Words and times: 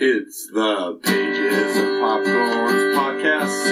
It's 0.00 0.46
the 0.54 1.00
Pages 1.02 1.76
of 1.76 1.82
Popcorns 1.98 2.94
podcast. 2.94 3.66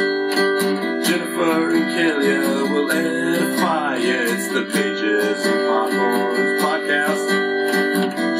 Jennifer 1.06 1.70
and 1.76 1.84
Kelia 1.94 2.68
will 2.68 2.90
edify. 2.90 3.98
It's 3.98 4.48
the 4.48 4.64
Pages 4.64 5.46
of 5.46 5.54
Popcorns 5.54 6.60
podcast. 6.60 7.30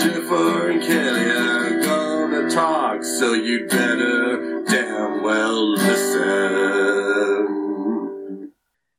Jennifer 0.01 0.71
and 0.71 0.83
Kelia 0.83 1.85
gonna 1.85 2.51
talk, 2.51 3.05
so 3.05 3.35
you'd 3.35 3.69
better 3.71 4.65
damn 4.65 5.23
well 5.23 5.71
listen. 5.75 6.27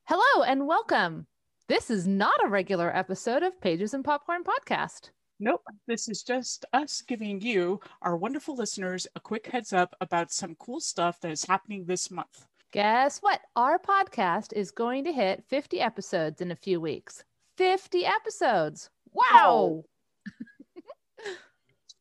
Hello 0.05 0.43
and 0.43 0.65
welcome. 0.65 1.27
This 1.67 1.89
is 1.89 2.07
not 2.07 2.41
a 2.41 2.47
regular 2.47 2.95
episode 2.95 3.43
of 3.43 3.59
Pages 3.59 3.93
and 3.93 4.05
Popcorn 4.05 4.45
Podcast. 4.45 5.09
Nope, 5.39 5.63
this 5.85 6.09
is 6.09 6.23
just 6.23 6.65
us 6.73 7.01
giving 7.01 7.39
you, 7.41 7.79
our 8.01 8.17
wonderful 8.17 8.55
listeners, 8.55 9.05
a 9.15 9.19
quick 9.19 9.45
heads 9.45 9.71
up 9.71 9.95
about 10.01 10.31
some 10.31 10.55
cool 10.55 10.79
stuff 10.79 11.21
that 11.21 11.29
is 11.31 11.45
happening 11.45 11.85
this 11.85 12.09
month. 12.09 12.47
Guess 12.71 13.19
what? 13.19 13.41
Our 13.55 13.77
podcast 13.77 14.51
is 14.53 14.71
going 14.71 15.03
to 15.03 15.13
hit 15.13 15.43
50 15.47 15.79
episodes 15.79 16.41
in 16.41 16.49
a 16.49 16.55
few 16.55 16.81
weeks. 16.81 17.23
50 17.57 18.03
episodes. 18.05 18.89
Wow. 19.13 19.25
Oh. 19.35 19.85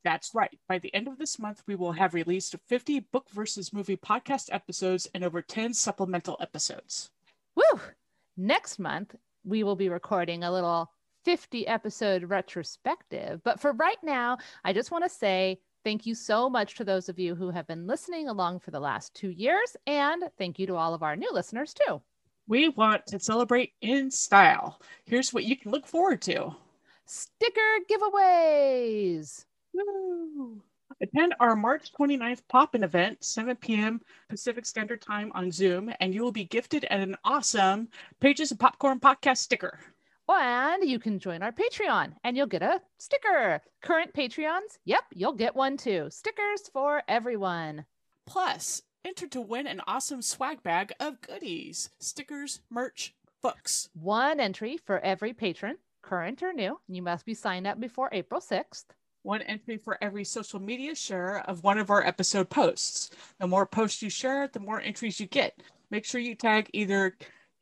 That's 0.05 0.35
right. 0.35 0.59
By 0.67 0.79
the 0.79 0.95
end 0.95 1.07
of 1.07 1.19
this 1.19 1.39
month, 1.39 1.63
we 1.67 1.75
will 1.75 1.93
have 1.93 2.15
released 2.15 2.57
50 2.69 3.01
book 3.13 3.29
versus 3.31 3.73
movie 3.73 3.99
podcast 3.99 4.49
episodes 4.51 5.09
and 5.15 5.23
over 5.23 5.43
10 5.43 5.75
supplemental 5.75 6.39
episodes. 6.41 7.11
Woo! 7.55 7.81
Next 8.37 8.79
month, 8.79 9.15
we 9.45 9.63
will 9.63 9.77
be 9.77 9.91
recording 9.91 10.43
a 10.43 10.53
little 10.53 10.91
50 11.27 11.67
episode 11.67 12.23
retrospective. 12.23 13.41
But 13.43 13.59
for 13.59 13.73
right 13.73 13.99
now, 14.05 14.39
I 14.65 14.73
just 14.73 14.93
want 14.93 15.03
to 15.03 15.11
say 15.11 15.59
thank 15.83 16.07
you 16.07 16.15
so 16.15 16.49
much 16.49 16.77
to 16.77 16.85
those 16.85 17.09
of 17.09 17.19
you 17.19 17.35
who 17.35 17.51
have 17.51 17.67
been 17.67 17.85
listening 17.85 18.29
along 18.29 18.61
for 18.61 18.71
the 18.71 18.79
last 18.79 19.13
two 19.13 19.31
years. 19.31 19.77
And 19.89 20.23
thank 20.39 20.61
you 20.61 20.69
to 20.69 20.77
all 20.77 20.95
of 20.95 21.03
our 21.03 21.17
new 21.17 21.29
listeners, 21.33 21.75
too. 21.75 22.01
We 22.47 22.69
want 22.69 23.07
to 23.09 23.19
celebrate 23.19 23.73
in 23.81 24.09
style. 24.09 24.81
Here's 25.05 25.35
what 25.35 25.43
you 25.43 25.57
can 25.57 25.73
look 25.73 25.85
forward 25.85 26.23
to 26.23 26.55
sticker 27.07 27.61
giveaways. 27.91 29.47
Woo! 29.75 30.63
Attend 31.03 31.35
our 31.41 31.57
March 31.57 31.91
29th 31.99 32.43
pop 32.49 32.77
in 32.77 32.85
event, 32.85 33.25
7 33.25 33.57
p.m. 33.57 34.01
Pacific 34.29 34.65
Standard 34.65 35.03
Time 35.03 35.33
on 35.35 35.51
Zoom, 35.51 35.93
and 35.99 36.15
you 36.15 36.23
will 36.23 36.31
be 36.31 36.45
gifted 36.45 36.85
an 36.85 37.17
awesome 37.25 37.89
Pages 38.21 38.53
of 38.53 38.61
Popcorn 38.61 39.01
podcast 39.01 39.39
sticker. 39.39 39.81
And 40.29 40.91
you 40.91 40.99
can 40.99 41.19
join 41.19 41.43
our 41.43 41.53
Patreon 41.53 42.13
and 42.23 42.37
you'll 42.37 42.47
get 42.47 42.63
a 42.63 42.83
sticker. 42.99 43.63
Current 43.83 44.13
Patreons, 44.13 44.79
yep, 44.85 45.05
you'll 45.15 45.33
get 45.33 45.57
one 45.57 45.77
too. 45.79 46.09
Stickers 46.11 46.69
for 46.73 47.03
everyone. 47.09 47.87
Plus, 48.27 48.83
enter 49.05 49.27
to 49.29 49.41
win 49.41 49.67
an 49.67 49.81
awesome 49.87 50.21
swag 50.21 50.63
bag 50.63 50.93
of 51.01 51.21
goodies 51.23 51.89
stickers, 51.99 52.61
merch, 52.69 53.15
books. 53.41 53.89
One 53.95 54.39
entry 54.39 54.77
for 54.77 54.99
every 55.01 55.33
patron, 55.33 55.77
current 56.03 56.43
or 56.43 56.53
new. 56.53 56.79
You 56.89 57.01
must 57.01 57.25
be 57.25 57.35
signed 57.35 57.67
up 57.67 57.81
before 57.81 58.11
April 58.13 58.41
6th. 58.41 58.85
One 59.23 59.43
entry 59.43 59.79
for 59.79 59.97
every 60.03 60.25
social 60.25 60.61
media 60.61 60.95
share 60.95 61.39
of 61.49 61.65
one 61.65 61.79
of 61.79 61.91
our 61.91 62.07
episode 62.07 62.51
posts. 62.51 63.11
The 63.41 63.47
more 63.47 63.67
posts 63.67 64.03
you 64.03 64.11
share, 64.11 64.49
the 64.49 64.61
more 64.61 64.81
entries 64.81 65.19
you 65.19 65.27
get. 65.27 65.63
Make 65.91 66.05
sure 66.05 66.21
you 66.21 66.35
tag 66.35 66.69
either 66.73 67.17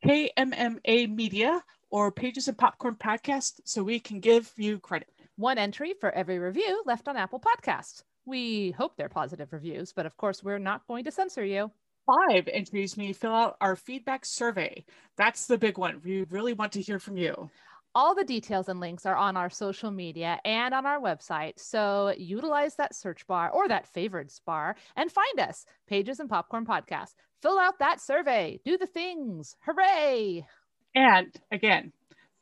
KMMA 0.05 1.15
Media 1.15 1.63
or 1.89 2.11
Pages 2.11 2.47
of 2.47 2.57
Popcorn 2.57 2.95
Podcast 2.95 3.61
so 3.63 3.83
we 3.83 3.99
can 3.99 4.19
give 4.19 4.51
you 4.57 4.79
credit. 4.79 5.09
One 5.37 5.57
entry 5.57 5.93
for 5.99 6.11
every 6.11 6.39
review 6.39 6.83
left 6.85 7.07
on 7.07 7.17
Apple 7.17 7.41
Podcasts. 7.41 8.03
We 8.25 8.71
hope 8.71 8.97
they're 8.97 9.09
positive 9.09 9.53
reviews, 9.53 9.93
but 9.93 10.05
of 10.05 10.17
course, 10.17 10.43
we're 10.43 10.59
not 10.59 10.87
going 10.87 11.03
to 11.05 11.11
censor 11.11 11.45
you. 11.45 11.71
Five 12.05 12.47
entries 12.51 12.95
you 12.97 13.13
fill 13.13 13.33
out 13.33 13.57
our 13.61 13.75
feedback 13.75 14.25
survey. 14.25 14.85
That's 15.17 15.47
the 15.47 15.57
big 15.57 15.77
one. 15.77 16.01
We 16.03 16.23
really 16.29 16.53
want 16.53 16.71
to 16.73 16.81
hear 16.81 16.99
from 16.99 17.17
you. 17.17 17.49
All 17.95 18.13
the 18.13 18.23
details 18.23 18.67
and 18.67 18.79
links 18.79 19.05
are 19.05 19.15
on 19.15 19.37
our 19.37 19.49
social 19.49 19.89
media 19.89 20.39
and 20.43 20.73
on 20.73 20.85
our 20.85 20.99
website. 20.99 21.53
So 21.57 22.13
utilize 22.17 22.75
that 22.75 22.93
search 22.93 23.25
bar 23.25 23.49
or 23.49 23.67
that 23.69 23.87
favorites 23.87 24.41
bar 24.45 24.75
and 24.95 25.11
find 25.11 25.39
us, 25.39 25.65
Pages 25.87 26.19
and 26.19 26.29
Popcorn 26.29 26.65
Podcast. 26.65 27.13
Fill 27.41 27.57
out 27.57 27.79
that 27.79 28.01
survey. 28.01 28.59
Do 28.65 28.77
the 28.77 28.85
things. 28.85 29.55
Hooray! 29.65 30.45
And 30.95 31.35
again, 31.51 31.91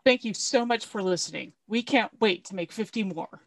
thank 0.06 0.24
you 0.24 0.34
so 0.34 0.66
much 0.66 0.86
for 0.86 1.02
listening. 1.02 1.53
We 1.68 1.84
can't 1.84 2.12
wait 2.22 2.46
to 2.46 2.56
make 2.56 2.72
50 2.72 3.03
more. 3.03 3.41